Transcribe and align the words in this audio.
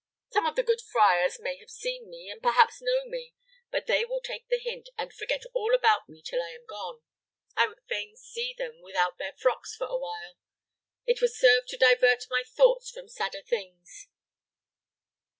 Some 0.31 0.47
of 0.47 0.55
the 0.55 0.63
good 0.63 0.81
friars 0.81 1.37
may 1.39 1.57
have 1.59 1.69
seen 1.69 2.09
me, 2.09 2.27
and 2.27 2.41
perhaps 2.41 2.81
know 2.81 3.05
me; 3.05 3.35
but 3.69 3.85
they 3.85 4.03
will 4.03 4.19
take 4.19 4.47
the 4.49 4.57
hint, 4.57 4.89
and 4.97 5.13
forget 5.13 5.43
all 5.53 5.75
about 5.75 6.09
me 6.09 6.23
till 6.25 6.41
I 6.41 6.49
am 6.55 6.65
gone. 6.67 7.03
I 7.55 7.67
would 7.67 7.81
fain 7.87 8.15
see 8.17 8.55
them 8.57 8.81
without 8.81 9.19
their 9.19 9.33
frocks 9.33 9.75
for 9.75 9.85
awhile. 9.85 10.39
It 11.05 11.21
will 11.21 11.27
serve 11.29 11.67
to 11.67 11.77
divert 11.77 12.25
my 12.31 12.41
thoughts 12.47 12.89
from 12.89 13.09
sadder 13.09 13.43
things." 13.43 14.07